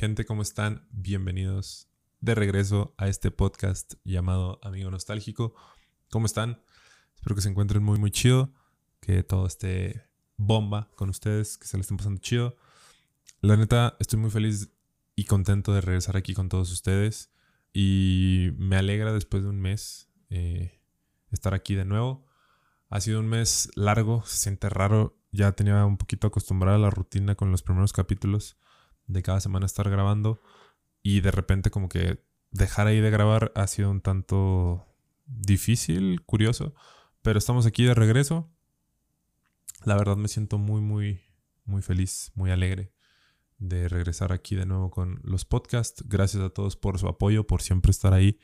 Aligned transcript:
Gente, 0.00 0.24
¿cómo 0.24 0.40
están? 0.40 0.86
Bienvenidos 0.92 1.86
de 2.22 2.34
regreso 2.34 2.94
a 2.96 3.06
este 3.08 3.30
podcast 3.30 3.96
llamado 4.02 4.58
Amigo 4.62 4.90
Nostálgico. 4.90 5.54
¿Cómo 6.08 6.24
están? 6.24 6.62
Espero 7.14 7.36
que 7.36 7.42
se 7.42 7.50
encuentren 7.50 7.82
muy, 7.82 7.98
muy 7.98 8.10
chido. 8.10 8.50
Que 9.00 9.22
todo 9.22 9.46
esté 9.46 10.08
bomba 10.38 10.88
con 10.94 11.10
ustedes, 11.10 11.58
que 11.58 11.66
se 11.66 11.76
le 11.76 11.82
estén 11.82 11.98
pasando 11.98 12.18
chido. 12.18 12.56
La 13.42 13.58
neta, 13.58 13.98
estoy 14.00 14.18
muy 14.18 14.30
feliz 14.30 14.70
y 15.16 15.24
contento 15.24 15.74
de 15.74 15.82
regresar 15.82 16.16
aquí 16.16 16.32
con 16.32 16.48
todos 16.48 16.72
ustedes. 16.72 17.30
Y 17.74 18.52
me 18.56 18.76
alegra 18.76 19.12
después 19.12 19.42
de 19.42 19.50
un 19.50 19.60
mes 19.60 20.08
eh, 20.30 20.80
estar 21.30 21.52
aquí 21.52 21.74
de 21.74 21.84
nuevo. 21.84 22.26
Ha 22.88 23.02
sido 23.02 23.20
un 23.20 23.28
mes 23.28 23.68
largo, 23.74 24.22
se 24.24 24.38
siente 24.38 24.70
raro. 24.70 25.20
Ya 25.30 25.52
tenía 25.52 25.84
un 25.84 25.98
poquito 25.98 26.28
acostumbrada 26.28 26.78
a 26.78 26.80
la 26.80 26.88
rutina 26.88 27.34
con 27.34 27.50
los 27.50 27.62
primeros 27.62 27.92
capítulos 27.92 28.56
de 29.12 29.22
cada 29.22 29.40
semana 29.40 29.66
estar 29.66 29.88
grabando. 29.90 30.40
Y 31.02 31.20
de 31.20 31.30
repente 31.30 31.70
como 31.70 31.88
que 31.88 32.22
dejar 32.50 32.86
ahí 32.86 33.00
de 33.00 33.10
grabar 33.10 33.52
ha 33.54 33.66
sido 33.66 33.90
un 33.90 34.00
tanto 34.00 34.86
difícil, 35.26 36.22
curioso. 36.22 36.74
Pero 37.22 37.38
estamos 37.38 37.66
aquí 37.66 37.84
de 37.84 37.94
regreso. 37.94 38.50
La 39.84 39.96
verdad 39.96 40.16
me 40.16 40.28
siento 40.28 40.58
muy, 40.58 40.80
muy, 40.80 41.20
muy 41.64 41.82
feliz, 41.82 42.32
muy 42.34 42.50
alegre 42.50 42.92
de 43.58 43.88
regresar 43.88 44.32
aquí 44.32 44.56
de 44.56 44.66
nuevo 44.66 44.90
con 44.90 45.20
los 45.22 45.44
podcasts. 45.44 46.02
Gracias 46.06 46.42
a 46.42 46.50
todos 46.50 46.76
por 46.76 46.98
su 46.98 47.06
apoyo, 47.08 47.46
por 47.46 47.62
siempre 47.62 47.90
estar 47.90 48.12
ahí 48.12 48.40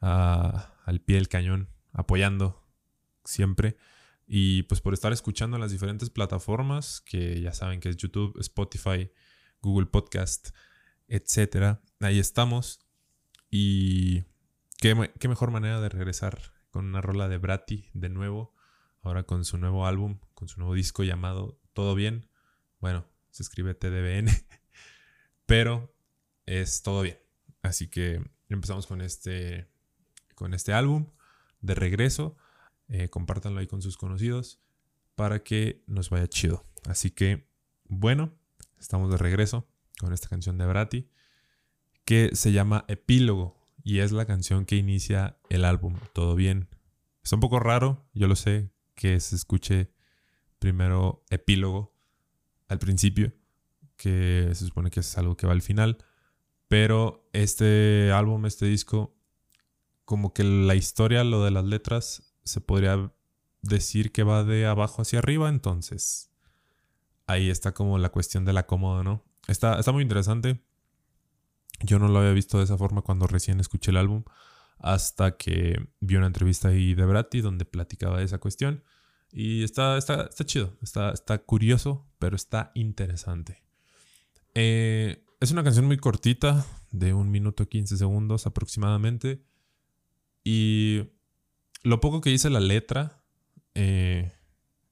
ah, 0.00 0.74
al 0.84 1.00
pie 1.00 1.16
del 1.16 1.28
cañón, 1.28 1.70
apoyando 1.92 2.62
siempre. 3.24 3.76
Y 4.26 4.62
pues 4.64 4.80
por 4.80 4.94
estar 4.94 5.12
escuchando 5.12 5.58
las 5.58 5.72
diferentes 5.72 6.08
plataformas, 6.10 7.00
que 7.00 7.40
ya 7.40 7.52
saben 7.52 7.80
que 7.80 7.88
es 7.88 7.96
YouTube, 7.96 8.38
Spotify, 8.38 9.10
Google 9.62 9.86
Podcast, 9.86 10.50
etc. 11.08 11.78
Ahí 12.00 12.18
estamos. 12.18 12.80
Y 13.50 14.24
qué, 14.78 14.94
mejor 14.94 15.50
manera 15.50 15.80
de 15.80 15.88
regresar 15.88 16.38
con 16.70 16.86
una 16.86 17.00
rola 17.00 17.28
de 17.28 17.38
Brati 17.38 17.90
de 17.94 18.08
nuevo. 18.08 18.54
Ahora 19.02 19.24
con 19.24 19.44
su 19.44 19.58
nuevo 19.58 19.86
álbum, 19.86 20.18
con 20.34 20.48
su 20.48 20.60
nuevo 20.60 20.74
disco 20.74 21.02
llamado 21.02 21.58
Todo 21.72 21.94
Bien. 21.94 22.28
Bueno, 22.80 23.06
se 23.30 23.42
escribe 23.42 23.74
TDBN. 23.74 24.28
Pero 25.46 25.94
es 26.46 26.82
todo 26.82 27.02
bien. 27.02 27.18
Así 27.62 27.88
que 27.88 28.22
empezamos 28.48 28.86
con 28.86 29.00
este, 29.00 29.68
con 30.34 30.54
este 30.54 30.72
álbum 30.72 31.10
de 31.60 31.74
regreso. 31.74 32.36
Eh, 32.88 33.08
compártanlo 33.08 33.60
ahí 33.60 33.66
con 33.66 33.82
sus 33.82 33.96
conocidos 33.96 34.60
para 35.14 35.42
que 35.42 35.82
nos 35.86 36.10
vaya 36.10 36.28
chido. 36.28 36.64
Así 36.86 37.10
que, 37.10 37.48
bueno, 37.84 38.39
estamos 38.80 39.10
de 39.10 39.18
regreso 39.18 39.68
con 39.98 40.12
esta 40.12 40.28
canción 40.28 40.58
de 40.58 40.66
Brati 40.66 41.08
que 42.04 42.30
se 42.34 42.52
llama 42.52 42.84
Epílogo 42.88 43.56
y 43.84 44.00
es 44.00 44.12
la 44.12 44.26
canción 44.26 44.66
que 44.66 44.76
inicia 44.76 45.38
el 45.48 45.64
álbum. 45.64 45.96
Todo 46.12 46.34
bien. 46.34 46.68
Está 47.22 47.36
un 47.36 47.40
poco 47.40 47.60
raro, 47.60 48.08
yo 48.14 48.26
lo 48.26 48.36
sé, 48.36 48.70
que 48.94 49.20
se 49.20 49.36
escuche 49.36 49.90
primero 50.58 51.24
epílogo 51.30 51.94
al 52.68 52.78
principio, 52.78 53.32
que 53.96 54.50
se 54.54 54.66
supone 54.66 54.90
que 54.90 55.00
es 55.00 55.18
algo 55.18 55.36
que 55.36 55.46
va 55.46 55.52
al 55.52 55.62
final, 55.62 55.98
pero 56.68 57.28
este 57.32 58.12
álbum, 58.12 58.46
este 58.46 58.66
disco, 58.66 59.16
como 60.04 60.32
que 60.32 60.44
la 60.44 60.74
historia, 60.74 61.24
lo 61.24 61.44
de 61.44 61.50
las 61.50 61.64
letras, 61.64 62.34
se 62.44 62.60
podría 62.60 63.12
decir 63.62 64.12
que 64.12 64.22
va 64.22 64.44
de 64.44 64.66
abajo 64.66 65.02
hacia 65.02 65.18
arriba, 65.18 65.48
entonces 65.48 66.30
ahí 67.30 67.50
está 67.50 67.72
como 67.72 67.98
la 67.98 68.10
cuestión 68.10 68.44
de 68.44 68.52
la 68.52 68.66
cómoda, 68.66 69.02
¿no? 69.02 69.24
Está, 69.48 69.78
está 69.78 69.92
muy 69.92 70.02
interesante. 70.02 70.60
Yo 71.80 71.98
no 71.98 72.08
lo 72.08 72.18
había 72.18 72.32
visto 72.32 72.58
de 72.58 72.64
esa 72.64 72.76
forma 72.76 73.02
cuando 73.02 73.26
recién 73.26 73.60
escuché 73.60 73.90
el 73.90 73.96
álbum, 73.96 74.24
hasta 74.78 75.36
que 75.36 75.88
vi 76.00 76.16
una 76.16 76.26
entrevista 76.26 76.68
ahí 76.68 76.94
de 76.94 77.04
Bratti 77.04 77.40
donde 77.40 77.64
platicaba 77.64 78.18
de 78.18 78.24
esa 78.24 78.38
cuestión. 78.38 78.84
Y 79.32 79.62
está, 79.62 79.96
está, 79.96 80.24
está 80.24 80.44
chido, 80.44 80.76
está, 80.82 81.10
está 81.10 81.38
curioso, 81.38 82.06
pero 82.18 82.36
está 82.36 82.72
interesante. 82.74 83.62
Eh, 84.54 85.24
es 85.40 85.50
una 85.52 85.62
canción 85.62 85.86
muy 85.86 85.96
cortita, 85.96 86.66
de 86.90 87.14
un 87.14 87.30
minuto 87.30 87.68
15 87.68 87.96
segundos 87.96 88.46
aproximadamente. 88.46 89.42
Y 90.44 91.10
lo 91.82 92.00
poco 92.00 92.20
que 92.20 92.30
dice 92.30 92.50
la 92.50 92.60
letra 92.60 93.22
eh, 93.74 94.32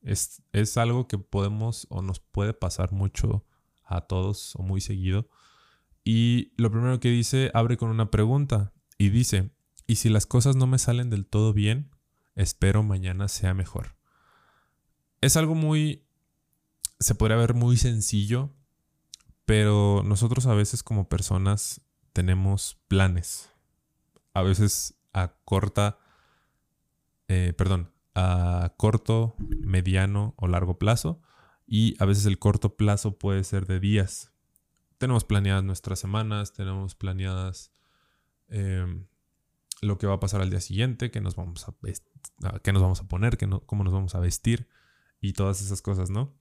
es, 0.02 0.42
es, 0.52 0.76
algo 0.76 1.08
que 1.08 1.18
podemos 1.18 1.86
o 1.90 2.02
nos 2.02 2.20
puede 2.20 2.52
pasar 2.54 2.92
mucho 2.92 3.44
a 3.84 4.02
todos 4.02 4.54
o 4.56 4.62
muy 4.62 4.80
seguido. 4.80 5.28
Y 6.04 6.52
lo 6.56 6.70
primero 6.70 7.00
que 7.00 7.10
dice 7.10 7.50
abre 7.54 7.76
con 7.76 7.90
una 7.90 8.10
pregunta 8.10 8.72
y 8.96 9.10
dice, 9.10 9.50
¿y 9.86 9.96
si 9.96 10.08
las 10.08 10.26
cosas 10.26 10.56
no 10.56 10.66
me 10.66 10.78
salen 10.78 11.10
del 11.10 11.26
todo 11.26 11.52
bien? 11.52 11.90
Espero 12.34 12.82
mañana 12.82 13.28
sea 13.28 13.54
mejor. 13.54 13.96
Es 15.20 15.36
algo 15.36 15.54
muy, 15.54 16.06
se 17.00 17.14
podría 17.14 17.36
ver 17.36 17.54
muy 17.54 17.76
sencillo, 17.76 18.50
pero 19.44 20.02
nosotros 20.04 20.46
a 20.46 20.54
veces 20.54 20.82
como 20.82 21.08
personas 21.08 21.80
tenemos 22.12 22.78
planes. 22.88 23.50
A 24.34 24.42
veces 24.42 24.94
a 25.12 25.34
corta 25.44 25.98
eh, 27.28 27.52
perdón, 27.56 27.92
a 28.18 28.74
corto, 28.76 29.36
mediano 29.38 30.34
o 30.36 30.48
largo 30.48 30.78
plazo. 30.78 31.20
Y 31.66 31.94
a 32.02 32.04
veces 32.04 32.26
el 32.26 32.38
corto 32.38 32.76
plazo 32.76 33.18
puede 33.18 33.44
ser 33.44 33.66
de 33.66 33.78
días. 33.78 34.32
Tenemos 34.98 35.24
planeadas 35.24 35.62
nuestras 35.62 36.00
semanas, 36.00 36.52
tenemos 36.52 36.94
planeadas 36.94 37.70
em, 38.48 39.06
lo 39.82 39.98
que 39.98 40.06
va 40.06 40.14
a 40.14 40.20
pasar 40.20 40.40
al 40.40 40.50
día 40.50 40.60
siguiente, 40.60 41.10
qué 41.10 41.20
nos 41.20 41.36
vamos 41.36 41.68
a, 41.68 41.74
qué 42.62 42.72
nos 42.72 42.82
vamos 42.82 43.00
a 43.00 43.06
poner, 43.06 43.36
qué 43.36 43.48
cómo 43.66 43.84
nos 43.84 43.92
vamos 43.92 44.14
a 44.14 44.20
vestir 44.20 44.68
y 45.20 45.34
todas 45.34 45.60
esas 45.60 45.82
cosas, 45.82 46.10
¿no? 46.10 46.34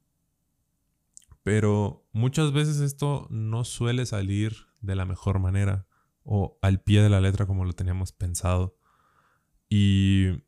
Pero 1.43 2.07
muchas 2.11 2.51
veces 2.51 2.79
esto 2.79 3.27
no 3.29 3.63
suele 3.63 4.05
salir 4.05 4.67
de 4.81 4.95
la 4.95 5.05
mejor 5.05 5.39
manera 5.39 5.85
o 6.23 6.57
al 6.61 6.81
pie 6.81 7.01
de 7.01 7.09
la 7.09 7.21
letra 7.21 7.45
como 7.45 7.63
lo 7.63 7.73
teníamos 7.73 8.11
pensado. 8.11 8.75
Y 9.69 10.46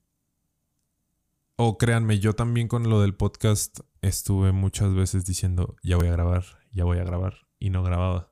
o 1.62 1.78
créanme, 1.78 2.20
yo 2.20 2.36
también 2.36 2.70
con 2.70 2.88
lo 2.88 3.02
del 3.02 3.16
podcast 3.16 3.82
estuve 4.02 4.54
muchas 4.54 4.94
veces 4.94 5.26
diciendo, 5.26 5.76
ya 5.84 5.98
voy 5.98 6.08
a 6.08 6.14
grabar, 6.14 6.46
ya 6.72 6.86
voy 6.86 7.00
a 7.00 7.04
grabar, 7.04 7.48
y 7.60 7.70
no 7.70 7.84
grababa. 7.84 8.32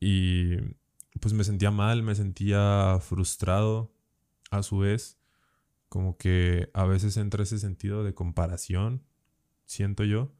Y 0.00 0.56
pues 1.18 1.32
me 1.32 1.44
sentía 1.44 1.70
mal, 1.70 2.02
me 2.02 2.14
sentía 2.14 2.98
frustrado 3.00 3.90
a 4.50 4.62
su 4.62 4.76
vez, 4.76 5.18
como 5.88 6.18
que 6.18 6.68
a 6.74 6.84
veces 6.84 7.16
entra 7.16 7.42
ese 7.42 7.58
sentido 7.58 8.04
de 8.04 8.12
comparación, 8.12 9.02
siento 9.64 10.04
yo, 10.04 10.34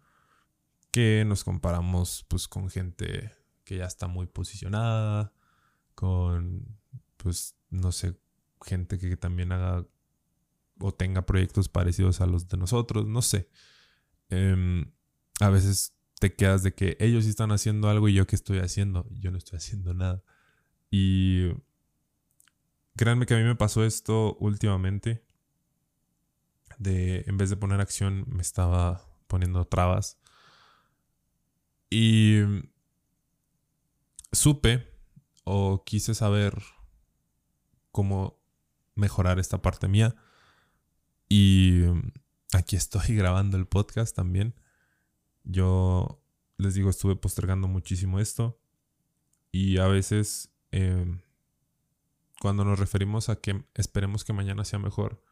que 0.91 1.25
nos 1.27 1.45
comparamos 1.45 2.27
pues 2.29 2.47
con 2.47 2.69
gente 2.69 3.33
que 3.65 3.79
ya 3.79 3.87
está 3.87 4.07
muy 4.07 4.27
posicionada, 4.27 5.33
con 5.95 6.77
pues 7.17 7.57
no 7.71 7.91
sé, 7.91 8.21
gente 8.61 8.99
que 8.99 9.17
también 9.17 9.51
haga 9.51 9.87
o 10.79 10.93
tenga 10.93 11.27
proyectos 11.27 11.69
parecidos 11.69 12.21
a 12.21 12.27
los 12.27 12.49
de 12.49 12.57
nosotros, 12.57 13.07
no 13.07 13.23
sé. 13.23 13.49
Em, 14.29 14.91
a 15.41 15.51
veces 15.51 15.95
te 16.19 16.35
quedas 16.35 16.63
de 16.63 16.75
que 16.75 16.97
ellos 17.01 17.25
sí 17.25 17.31
están 17.31 17.53
haciendo 17.53 17.89
algo 17.89 18.09
y 18.09 18.15
yo 18.15 18.27
qué 18.27 18.37
estoy 18.37 18.59
haciendo, 18.59 19.07
yo 19.11 19.31
no 19.31 19.39
estoy 19.39 19.59
haciendo 19.59 19.95
nada. 19.95 20.23
Y 20.91 21.51
créanme 22.97 23.27
que 23.27 23.35
a 23.35 23.39
mí 23.39 23.45
me 23.45 23.57
pasó 23.57 23.85
esto 23.85 24.37
últimamente. 24.41 25.25
De 26.79 27.25
en 27.27 27.39
vez 27.39 27.51
de 27.51 27.57
poner 27.57 27.81
acción, 27.81 28.27
me 28.29 28.43
estaba 28.43 29.03
poniendo 29.29 29.65
trabas. 29.67 30.19
Y 31.91 32.41
supe 34.33 34.93
o 35.45 35.85
quise 35.85 36.15
saber 36.15 36.61
cómo 37.93 38.39
mejorar 38.95 39.39
esta 39.39 39.63
parte 39.63 39.89
mía. 39.89 40.15
Y 41.29 41.83
aquí 42.53 42.77
estoy 42.77 43.07
grabando 43.17 43.57
el 43.57 43.67
podcast 43.67 44.15
también. 44.15 44.55
Yo 45.45 46.23
les 46.59 46.75
digo, 46.75 46.91
estuve 46.91 47.17
postergando 47.17 47.69
muchísimo 47.69 48.19
esto. 48.19 48.61
Y 49.53 49.79
a 49.79 49.87
veces, 49.87 50.53
em, 50.71 51.21
cuando 52.41 52.65
nos 52.65 52.79
referimos 52.79 53.29
a 53.29 53.41
que 53.41 53.65
esperemos 53.75 54.25
que 54.25 54.33
mañana 54.33 54.65
sea 54.65 54.79
mejor, 54.79 55.23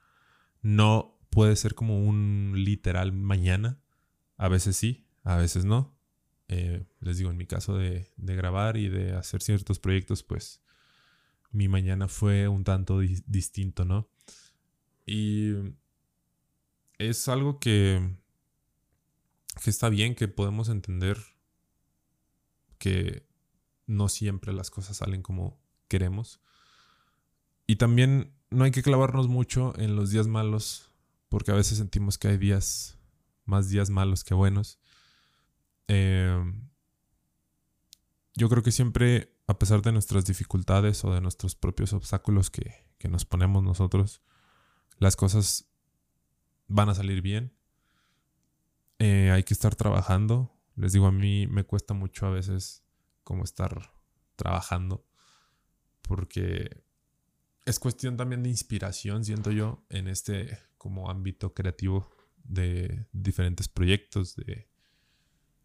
no 0.62 1.18
puede 1.30 1.56
ser 1.56 1.74
como 1.74 2.02
un 2.04 2.52
literal 2.56 3.12
mañana. 3.12 3.80
A 4.36 4.48
veces 4.48 4.76
sí, 4.76 5.06
a 5.22 5.36
veces 5.36 5.64
no. 5.64 5.98
Eh, 6.48 6.86
les 7.00 7.18
digo, 7.18 7.30
en 7.30 7.36
mi 7.36 7.46
caso 7.46 7.76
de, 7.76 8.06
de, 8.16 8.36
grabar 8.36 8.76
y 8.76 8.88
de 8.88 9.14
hacer 9.14 9.42
ciertos 9.42 9.78
proyectos, 9.78 10.22
pues 10.22 10.62
mi 11.50 11.68
mañana 11.68 12.08
fue 12.08 12.48
un 12.48 12.64
tanto 12.64 13.00
distinto, 13.00 13.84
¿no? 13.84 14.10
Y 15.06 15.54
es 16.98 17.28
algo 17.28 17.58
que, 17.58 18.16
que 19.62 19.70
está 19.70 19.88
bien, 19.88 20.14
que 20.14 20.28
podemos 20.28 20.68
entender 20.68 21.18
que 22.78 23.26
no 23.86 24.08
siempre 24.08 24.52
las 24.52 24.70
cosas 24.70 24.98
salen 24.98 25.22
como 25.22 25.58
queremos. 25.88 26.40
Y 27.66 27.76
también 27.76 28.34
no 28.50 28.64
hay 28.64 28.70
que 28.70 28.82
clavarnos 28.82 29.28
mucho 29.28 29.72
en 29.78 29.96
los 29.96 30.10
días 30.10 30.26
malos, 30.26 30.90
porque 31.28 31.50
a 31.50 31.54
veces 31.54 31.78
sentimos 31.78 32.18
que 32.18 32.28
hay 32.28 32.36
días, 32.36 32.98
más 33.44 33.68
días 33.68 33.90
malos 33.90 34.24
que 34.24 34.34
buenos. 34.34 34.78
Em, 35.88 36.68
yo 38.34 38.48
creo 38.48 38.62
que 38.62 38.72
siempre, 38.72 39.34
a 39.46 39.58
pesar 39.58 39.82
de 39.82 39.92
nuestras 39.92 40.24
dificultades 40.24 41.04
o 41.04 41.12
de 41.12 41.20
nuestros 41.20 41.54
propios 41.54 41.92
obstáculos 41.92 42.50
que, 42.50 42.84
nos 43.08 43.26
ponemos 43.26 43.62
nosotros, 43.62 44.22
las 44.96 45.14
cosas 45.14 45.66
van 46.68 46.88
a 46.88 46.94
salir 46.94 47.22
bien. 47.22 47.52
Eh, 48.98 49.30
hay 49.30 49.42
que 49.44 49.54
estar 49.54 49.74
trabajando. 49.74 50.52
Les 50.76 50.92
digo, 50.92 51.06
a 51.06 51.12
mí 51.12 51.46
me 51.46 51.64
cuesta 51.64 51.94
mucho 51.94 52.26
a 52.26 52.30
veces 52.30 52.84
como 53.22 53.44
estar 53.44 53.92
trabajando 54.36 55.06
porque 56.02 56.84
es 57.64 57.78
cuestión 57.78 58.16
también 58.16 58.42
de 58.42 58.50
inspiración, 58.50 59.24
siento 59.24 59.50
yo, 59.50 59.86
en 59.88 60.08
este 60.08 60.58
como 60.76 61.08
ámbito 61.08 61.54
creativo 61.54 62.10
de 62.42 63.06
diferentes 63.12 63.68
proyectos, 63.68 64.36
de 64.36 64.68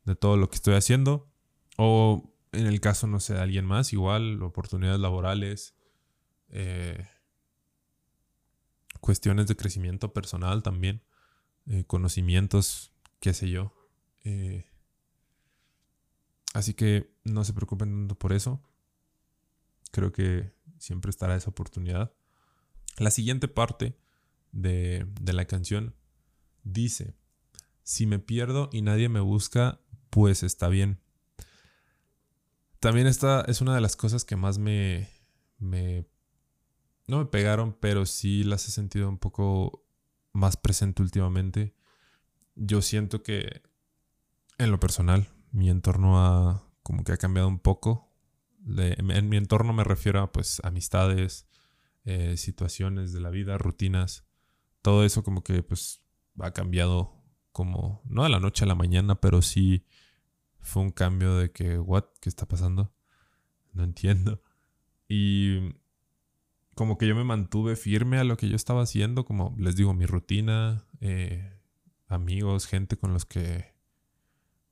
de 0.10 0.16
todo 0.16 0.38
lo 0.38 0.50
que 0.50 0.56
estoy 0.56 0.76
haciendo. 0.76 1.32
O 1.78 2.34
en 2.52 2.66
el 2.66 2.82
caso, 2.82 3.08
no 3.08 3.20
sé, 3.20 3.36
de 3.36 3.42
alguien 3.42 3.66
más, 3.66 3.94
igual, 3.94 4.42
oportunidades 4.42 5.00
laborales, 5.00 5.76
eh, 6.50 7.08
cuestiones 9.10 9.48
de 9.48 9.56
crecimiento 9.56 10.14
personal 10.14 10.62
también, 10.62 11.02
eh, 11.66 11.84
conocimientos, 11.84 12.92
qué 13.20 13.34
sé 13.34 13.50
yo. 13.50 13.74
Eh, 14.24 14.68
así 16.54 16.76
que 16.76 17.12
no 17.24 17.44
se 17.44 17.54
preocupen 17.54 17.90
tanto 17.90 18.14
por 18.14 18.34
eso. 18.34 18.62
Creo 19.90 20.12
que 20.12 20.54
siempre 20.78 21.10
estará 21.10 21.36
esa 21.36 21.50
oportunidad. 21.50 22.14
La 23.00 23.10
siguiente 23.10 23.48
parte 23.48 23.98
de, 24.52 25.08
de 25.20 25.34
la 25.34 25.46
canción 25.46 25.96
dice, 26.62 27.16
si 27.82 28.06
me 28.06 28.20
pierdo 28.20 28.70
y 28.72 28.84
nadie 28.84 29.10
me 29.10 29.22
busca, 29.22 29.82
pues 30.12 30.44
está 30.44 30.68
bien. 30.68 31.00
También 32.80 33.08
esta 33.08 33.42
es 33.48 33.60
una 33.62 33.74
de 33.74 33.82
las 33.82 33.96
cosas 33.96 34.24
que 34.24 34.36
más 34.36 34.60
me, 34.60 35.10
me... 35.58 36.06
No 37.10 37.18
me 37.18 37.26
pegaron, 37.26 37.76
pero 37.80 38.06
sí 38.06 38.44
las 38.44 38.68
he 38.68 38.72
sentido 38.72 39.10
un 39.10 39.18
poco 39.18 39.84
más 40.32 40.58
presente 40.58 41.02
últimamente. 41.02 41.74
Yo 42.54 42.84
siento 42.84 43.24
que 43.24 43.64
en 44.60 44.70
lo 44.70 44.80
personal 44.80 45.28
mi 45.52 45.72
entorno 45.72 46.24
ha 46.24 46.64
como 46.84 47.04
que 47.04 47.12
ha 47.12 47.18
cambiado 47.18 47.48
un 47.48 47.58
poco. 47.58 48.14
en 48.68 49.28
mi 49.28 49.38
entorno 49.38 49.74
me 49.74 49.84
refiero 49.84 50.22
a 50.22 50.32
pues 50.32 50.62
amistades, 50.64 51.48
eh, 52.06 52.38
situaciones 52.38 53.12
de 53.12 53.22
la 53.22 53.32
vida, 53.32 53.58
rutinas. 53.58 54.24
Todo 54.84 55.04
eso 55.04 55.24
como 55.24 55.44
que 55.44 55.64
pues 55.64 56.04
ha 56.40 56.52
cambiado 56.52 57.24
como, 57.52 58.04
no 58.06 58.22
de 58.22 58.30
la 58.30 58.40
noche 58.40 58.66
a 58.66 58.68
la 58.68 58.76
mañana, 58.76 59.20
pero 59.20 59.42
sí 59.42 59.84
fue 60.60 60.84
un 60.84 60.92
cambio 60.92 61.38
de 61.38 61.52
que, 61.52 61.80
¿what? 61.80 62.06
¿Qué 62.22 62.30
está 62.30 62.48
pasando? 62.48 62.94
No 63.74 63.84
entiendo. 63.84 64.44
Y 65.08 65.74
como 66.80 66.98
que 66.98 67.06
yo 67.08 67.14
me 67.14 67.26
mantuve 67.26 67.76
firme 67.76 68.20
a 68.20 68.24
lo 68.24 68.38
que 68.38 68.48
yo 68.48 68.56
estaba 68.56 68.84
haciendo, 68.84 69.26
como 69.26 69.54
les 69.58 69.76
digo, 69.76 69.94
mi 69.94 70.06
rutina, 70.06 70.88
eh, 71.02 71.60
amigos, 72.08 72.68
gente 72.68 72.96
con 72.96 73.12
los 73.12 73.26
que 73.26 73.74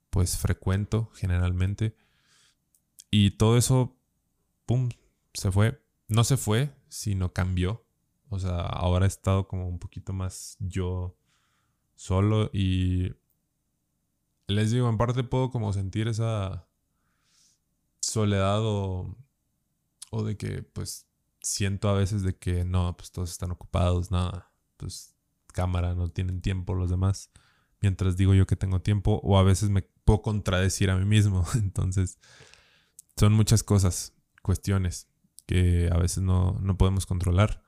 pues 0.09 0.37
frecuento 0.37 1.11
generalmente. 1.15 1.97
Y 3.11 3.31
todo 3.31 3.57
eso, 3.57 3.97
¡pum!, 4.65 4.87
se 5.33 5.51
fue. 5.51 5.83
No 6.07 6.23
se 6.23 6.37
fue, 6.37 6.73
sino 6.87 7.33
cambió. 7.33 7.85
O 8.29 8.39
sea, 8.39 8.61
ahora 8.61 9.03
he 9.03 9.09
estado 9.09 9.49
como 9.49 9.67
un 9.67 9.77
poquito 9.77 10.13
más 10.13 10.55
yo 10.61 11.17
solo 11.93 12.49
y 12.53 13.15
les 14.47 14.71
digo, 14.71 14.87
en 14.87 14.97
parte 14.97 15.25
puedo 15.25 15.51
como 15.51 15.73
sentir 15.73 16.07
esa 16.07 16.69
soledad 17.99 18.61
o, 18.63 19.13
o 20.09 20.23
de 20.23 20.37
que 20.37 20.63
pues 20.63 21.06
siento 21.47 21.89
a 21.89 21.93
veces 21.93 22.23
de 22.23 22.35
que 22.37 22.65
no, 22.65 22.95
pues 22.97 23.11
todos 23.11 23.31
están 23.31 23.51
ocupados, 23.51 24.11
nada, 24.11 24.51
pues 24.77 25.15
cámara, 25.53 25.95
no 25.95 26.09
tienen 26.09 26.41
tiempo 26.41 26.75
los 26.75 26.89
demás, 26.89 27.31
mientras 27.81 28.17
digo 28.17 28.33
yo 28.33 28.45
que 28.45 28.55
tengo 28.55 28.81
tiempo, 28.81 29.19
o 29.23 29.37
a 29.37 29.43
veces 29.43 29.69
me 29.69 29.81
puedo 29.81 30.21
contradecir 30.21 30.89
a 30.89 30.97
mí 30.97 31.05
mismo, 31.05 31.45
entonces 31.55 32.19
son 33.15 33.33
muchas 33.33 33.63
cosas, 33.63 34.13
cuestiones 34.41 35.07
que 35.47 35.89
a 35.91 35.97
veces 35.97 36.23
no, 36.23 36.57
no 36.61 36.77
podemos 36.77 37.05
controlar, 37.05 37.63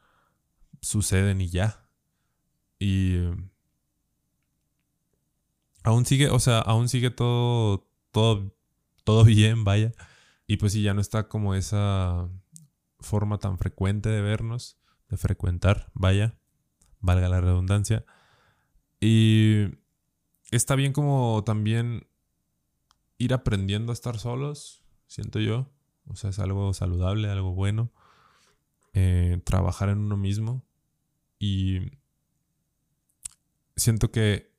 suceden 0.82 1.42
y 1.42 1.50
ya. 1.50 1.88
Y 2.78 3.18
aún 5.84 6.06
sigue, 6.06 6.30
o 6.30 6.40
sea, 6.40 6.60
aún 6.60 6.90
sigue 6.90 7.10
todo, 7.10 7.90
todo, 8.12 8.54
todo 9.04 9.24
bien, 9.24 9.64
vaya. 9.64 9.94
Y 10.46 10.58
pues 10.58 10.74
sí, 10.74 10.82
ya 10.82 10.94
no 10.94 11.02
está 11.02 11.28
como 11.28 11.56
esa 11.56 12.30
forma 13.00 13.38
tan 13.38 13.58
frecuente 13.58 14.10
de 14.10 14.22
vernos, 14.22 14.78
de 15.10 15.18
frecuentar, 15.18 15.92
vaya, 15.94 16.38
valga 17.00 17.30
la 17.30 17.42
redundancia. 17.42 18.06
Y 19.00 19.68
está 20.52 20.76
bien 20.76 20.94
como 20.94 21.44
también 21.46 22.08
ir 23.18 23.34
aprendiendo 23.34 23.92
a 23.92 23.94
estar 23.94 24.18
solos, 24.20 24.84
siento 25.08 25.40
yo. 25.40 25.70
O 26.08 26.16
sea, 26.16 26.32
es 26.32 26.40
algo 26.40 26.74
saludable, 26.74 27.30
algo 27.30 27.54
bueno. 27.54 27.92
Eh, 28.94 29.42
trabajar 29.46 29.90
en 29.90 30.00
uno 30.00 30.18
mismo. 30.18 30.66
Y 31.38 31.92
siento 33.76 34.12
que 34.12 34.52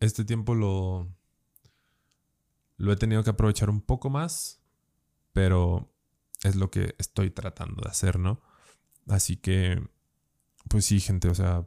este 0.00 0.24
tiempo 0.24 0.54
lo, 0.54 1.08
lo 2.76 2.92
he 2.92 2.96
tenido 2.96 3.22
que 3.22 3.30
aprovechar 3.30 3.70
un 3.70 3.80
poco 3.80 4.10
más, 4.10 4.60
pero 5.32 5.91
es 6.42 6.56
lo 6.56 6.70
que 6.70 6.94
estoy 6.98 7.30
tratando 7.30 7.82
de 7.82 7.90
hacer, 7.90 8.18
¿no? 8.18 8.40
Así 9.08 9.36
que, 9.36 9.82
pues 10.68 10.84
sí, 10.84 11.00
gente, 11.00 11.28
o 11.28 11.34
sea, 11.34 11.66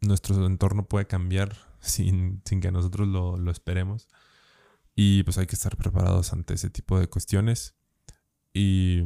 nuestro 0.00 0.46
entorno 0.46 0.86
puede 0.86 1.06
cambiar 1.06 1.56
sin, 1.80 2.40
que 2.42 2.70
nosotros 2.70 3.08
lo, 3.08 3.36
lo, 3.36 3.50
esperemos. 3.50 4.08
Y 4.94 5.22
pues 5.24 5.38
hay 5.38 5.46
que 5.46 5.56
estar 5.56 5.76
preparados 5.76 6.32
ante 6.32 6.54
ese 6.54 6.70
tipo 6.70 6.98
de 6.98 7.08
cuestiones. 7.08 7.74
Y, 8.54 9.02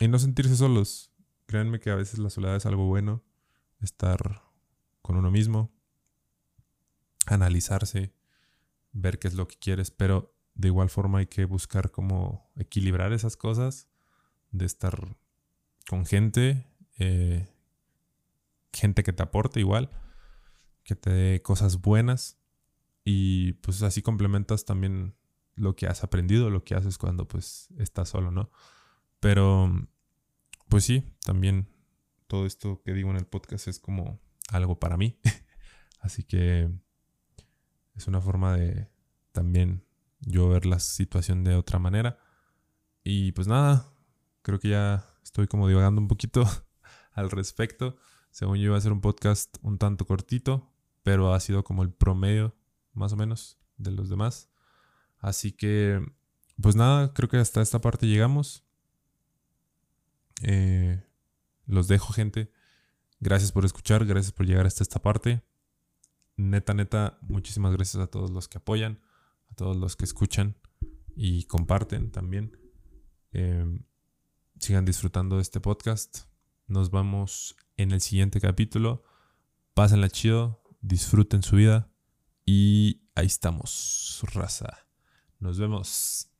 y 0.00 0.08
no 0.08 0.18
sentirse 0.18 0.56
solos. 0.56 1.10
Créanme 1.46 1.80
que 1.80 1.90
a 1.90 1.94
veces 1.94 2.18
la 2.18 2.30
soledad 2.30 2.56
es 2.56 2.66
algo 2.66 2.86
bueno. 2.86 3.22
Estar 3.80 4.42
con 5.02 5.16
uno 5.16 5.30
mismo 5.30 5.74
analizarse, 7.26 8.12
ver 8.92 9.18
qué 9.18 9.28
es 9.28 9.34
lo 9.34 9.48
que 9.48 9.56
quieres, 9.56 9.90
pero 9.90 10.33
de 10.54 10.68
igual 10.68 10.88
forma 10.88 11.18
hay 11.18 11.26
que 11.26 11.44
buscar 11.44 11.90
cómo 11.90 12.50
equilibrar 12.56 13.12
esas 13.12 13.36
cosas, 13.36 13.88
de 14.50 14.66
estar 14.66 15.16
con 15.88 16.06
gente, 16.06 16.66
eh, 16.98 17.48
gente 18.72 19.02
que 19.02 19.12
te 19.12 19.22
aporte 19.22 19.60
igual, 19.60 19.90
que 20.84 20.94
te 20.94 21.10
dé 21.10 21.42
cosas 21.42 21.80
buenas 21.80 22.38
y 23.04 23.54
pues 23.54 23.82
así 23.82 24.02
complementas 24.02 24.64
también 24.64 25.14
lo 25.56 25.76
que 25.76 25.86
has 25.86 26.04
aprendido, 26.04 26.50
lo 26.50 26.64
que 26.64 26.74
haces 26.74 26.98
cuando 26.98 27.26
pues 27.28 27.68
estás 27.78 28.08
solo, 28.08 28.30
¿no? 28.30 28.50
Pero 29.20 29.88
pues 30.68 30.84
sí, 30.84 31.16
también 31.24 31.68
todo 32.26 32.46
esto 32.46 32.82
que 32.82 32.92
digo 32.92 33.10
en 33.10 33.16
el 33.16 33.26
podcast 33.26 33.68
es 33.68 33.78
como 33.78 34.20
algo 34.50 34.78
para 34.78 34.96
mí. 34.96 35.18
así 36.00 36.24
que 36.24 36.70
es 37.94 38.06
una 38.08 38.20
forma 38.20 38.56
de 38.56 38.88
también 39.32 39.83
yo 40.26 40.48
ver 40.48 40.66
la 40.66 40.78
situación 40.78 41.44
de 41.44 41.54
otra 41.54 41.78
manera. 41.78 42.18
Y 43.02 43.32
pues 43.32 43.46
nada, 43.46 43.86
creo 44.42 44.58
que 44.58 44.70
ya 44.70 45.06
estoy 45.22 45.46
como 45.46 45.68
divagando 45.68 46.00
un 46.00 46.08
poquito 46.08 46.44
al 47.12 47.30
respecto. 47.30 47.96
Según 48.30 48.58
yo 48.58 48.64
iba 48.64 48.76
a 48.76 48.80
ser 48.80 48.92
un 48.92 49.00
podcast 49.00 49.56
un 49.62 49.78
tanto 49.78 50.06
cortito, 50.06 50.72
pero 51.02 51.34
ha 51.34 51.40
sido 51.40 51.64
como 51.64 51.82
el 51.82 51.92
promedio 51.92 52.54
más 52.92 53.12
o 53.12 53.16
menos 53.16 53.58
de 53.76 53.90
los 53.90 54.08
demás. 54.08 54.50
Así 55.18 55.52
que, 55.52 56.00
pues 56.60 56.76
nada, 56.76 57.12
creo 57.14 57.28
que 57.28 57.38
hasta 57.38 57.62
esta 57.62 57.80
parte 57.80 58.06
llegamos. 58.06 58.64
Eh, 60.42 61.02
los 61.66 61.88
dejo, 61.88 62.12
gente. 62.12 62.50
Gracias 63.20 63.52
por 63.52 63.64
escuchar, 63.64 64.04
gracias 64.04 64.32
por 64.32 64.46
llegar 64.46 64.66
hasta 64.66 64.82
esta 64.82 65.00
parte 65.00 65.42
neta, 66.36 66.74
neta, 66.74 67.18
muchísimas 67.22 67.72
gracias 67.72 68.02
a 68.02 68.06
todos 68.06 68.30
los 68.30 68.48
que 68.48 68.58
apoyan, 68.58 69.00
a 69.50 69.54
todos 69.54 69.76
los 69.76 69.96
que 69.96 70.04
escuchan 70.04 70.56
y 71.16 71.44
comparten 71.44 72.10
también. 72.10 72.56
Em, 73.32 73.84
sigan 74.58 74.84
disfrutando 74.84 75.36
de 75.36 75.42
este 75.42 75.60
podcast. 75.60 76.24
Nos 76.66 76.90
vamos 76.90 77.56
en 77.76 77.92
el 77.92 78.00
siguiente 78.00 78.40
capítulo. 78.40 79.04
Pásenla 79.74 80.08
chido, 80.08 80.62
disfruten 80.80 81.42
su 81.42 81.56
vida 81.56 81.90
y 82.46 83.02
ahí 83.14 83.26
estamos, 83.26 84.22
raza. 84.32 84.86
Nos 85.38 85.58
vemos. 85.58 86.33